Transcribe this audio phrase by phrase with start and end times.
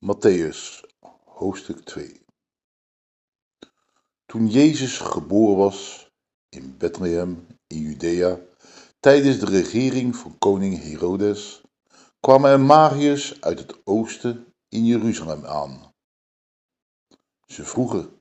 [0.00, 0.84] Matthäus,
[1.24, 2.20] hoofdstuk 2
[4.26, 6.10] Toen Jezus geboren was
[6.48, 8.38] in Bethlehem in Judea,
[9.00, 11.60] tijdens de regering van koning Herodes,
[12.20, 15.92] kwamen er magiërs uit het oosten in Jeruzalem aan.
[17.46, 18.20] Ze vroegen,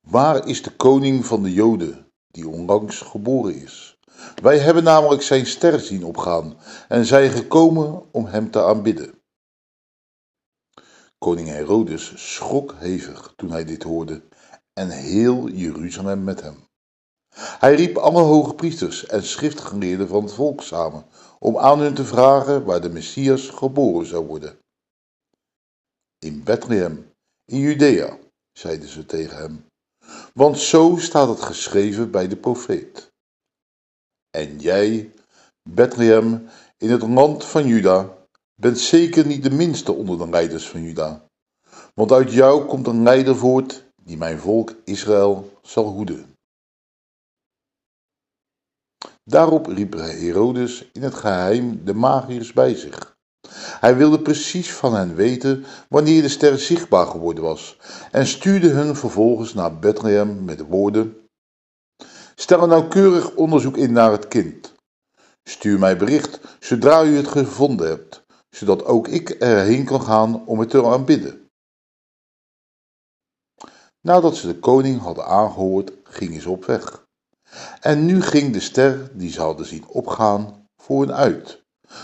[0.00, 3.98] waar is de koning van de Joden, die onlangs geboren is?
[4.42, 6.58] Wij hebben namelijk zijn ster zien opgaan
[6.88, 9.21] en zijn gekomen om hem te aanbidden.
[11.22, 14.22] Koning Herodes schrok hevig toen hij dit hoorde
[14.72, 16.56] en heel Jeruzalem met hem.
[17.34, 21.04] Hij riep alle hoge priesters en schriftgeleerden van het volk samen
[21.38, 24.58] om aan hun te vragen waar de Messias geboren zou worden.
[26.18, 27.12] In Bethlehem,
[27.44, 28.18] in Judea,
[28.52, 29.66] zeiden ze tegen hem,
[30.34, 33.12] want zo staat het geschreven bij de profeet.
[34.30, 35.12] En jij,
[35.70, 38.21] Bethlehem, in het land van Juda,
[38.54, 41.28] bent zeker niet de minste onder de leiders van Juda.
[41.94, 46.36] Want uit jou komt een leider voort die mijn volk Israël zal hoeden.
[49.24, 53.16] Daarop riep Herodes in het geheim de magiërs bij zich.
[53.56, 57.78] Hij wilde precies van hen weten wanneer de ster zichtbaar geworden was
[58.10, 61.16] en stuurde hun vervolgens naar Bethlehem met de woorden:
[62.34, 64.72] Stel een nauwkeurig onderzoek in naar het kind.
[65.44, 68.21] Stuur mij bericht zodra u het gevonden hebt
[68.54, 71.50] zodat ook ik erheen kan gaan om het te aanbidden.
[74.00, 77.06] Nadat ze de koning hadden aangehoord, gingen ze op weg.
[77.80, 81.62] En nu ging de ster die ze hadden zien opgaan voor hen uit,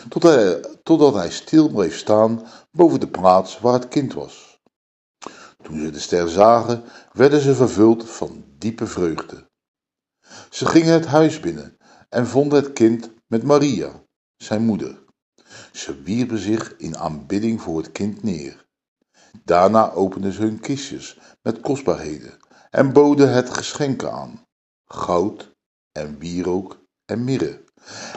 [0.08, 4.60] hij, totdat hij stil bleef staan boven de plaats waar het kind was.
[5.62, 9.46] Toen ze de ster zagen, werden ze vervuld van diepe vreugde.
[10.50, 11.77] Ze gingen het huis binnen
[12.08, 14.02] en vonden het kind met Maria,
[14.36, 15.06] zijn moeder.
[15.72, 18.66] Ze wierpen zich in aanbidding voor het kind neer.
[19.44, 22.36] Daarna openden ze hun kistjes met kostbaarheden
[22.70, 24.46] en boden het geschenken aan:
[24.84, 25.56] goud
[25.92, 27.64] en wierook en mirre.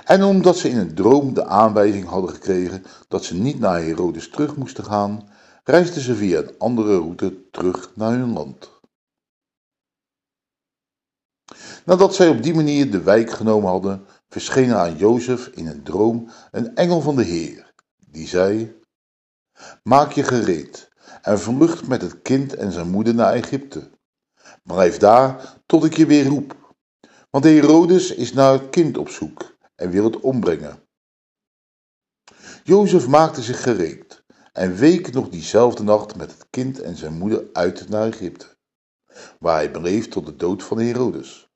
[0.06, 4.30] En omdat ze in een droom de aanwijzing hadden gekregen dat ze niet naar Herodes
[4.30, 5.30] terug moesten gaan,
[5.64, 8.80] reisden ze via een andere route terug naar hun land.
[11.86, 16.30] Nadat zij op die manier de wijk genomen hadden, verscheen aan Jozef in een droom
[16.52, 18.80] een engel van de Heer, die zei:
[19.84, 20.90] Maak je gereed
[21.22, 23.90] en vlucht met het kind en zijn moeder naar Egypte.
[24.64, 26.76] Blijf daar tot ik je weer roep,
[27.30, 30.88] want Herodes is naar het kind op zoek en wil het ombrengen.
[32.64, 37.50] Jozef maakte zich gereed en week nog diezelfde nacht met het kind en zijn moeder
[37.54, 38.58] uit naar Egypte,
[39.40, 41.51] waar hij bleef tot de dood van Herodes.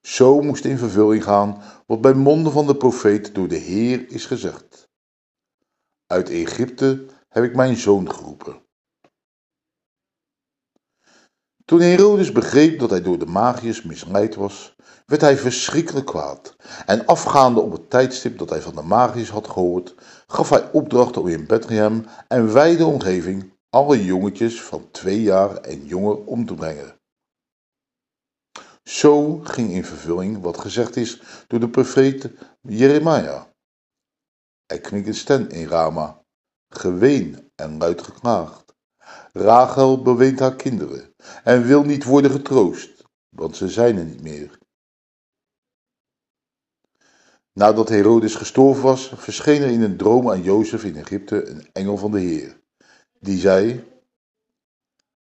[0.00, 4.26] Zo moest in vervulling gaan wat bij monden van de profeet door de Heer is
[4.26, 4.88] gezegd.
[6.06, 8.62] Uit Egypte heb ik mijn zoon geroepen.
[11.64, 16.56] Toen Herodes begreep dat hij door de magiërs misleid was, werd hij verschrikkelijk kwaad.
[16.86, 19.94] En afgaande op het tijdstip dat hij van de magiërs had gehoord,
[20.26, 25.86] gaf hij opdracht om in Bethlehem en wijde omgeving alle jongetjes van twee jaar en
[25.86, 26.99] jonger om te brengen.
[28.82, 32.30] Zo ging in vervulling wat gezegd is door de profeet
[32.60, 33.52] Jeremia.
[34.66, 36.22] Er klinkt een stem in Rama,
[36.68, 38.74] geween en luid geklaagd.
[39.32, 41.14] Rachel beweent haar kinderen
[41.44, 44.58] en wil niet worden getroost, want ze zijn er niet meer.
[47.52, 51.96] Nadat Herodes gestorven was, verscheen er in een droom aan Jozef in Egypte een engel
[51.96, 52.60] van de Heer,
[53.18, 53.84] die zei: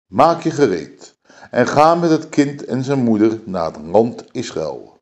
[0.05, 1.19] Maak je gereed
[1.51, 4.99] en ga met het kind en zijn moeder naar het land Israël.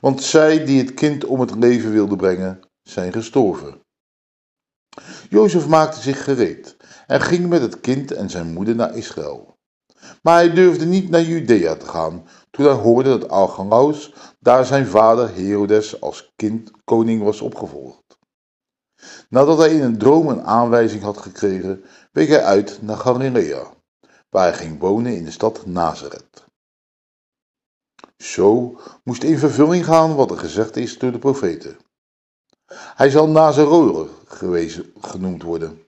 [0.00, 3.80] Want zij die het kind om het leven wilden brengen, zijn gestorven.
[5.28, 6.76] Jozef maakte zich gereed
[7.06, 9.56] en ging met het kind en zijn moeder naar Israël.
[10.22, 14.86] Maar hij durfde niet naar Judea te gaan, toen hij hoorde dat Alchalaus daar zijn
[14.86, 18.18] vader Herodes als kind koning was opgevolgd.
[19.28, 23.72] Nadat hij in een droom een aanwijzing had gekregen, week hij uit naar Galilea
[24.32, 26.44] waar hij ging wonen in de stad Nazareth.
[28.16, 31.78] Zo moest in vervulling gaan wat er gezegd is door de profeten.
[32.72, 34.08] Hij zal Nazaroer
[35.00, 35.81] genoemd worden,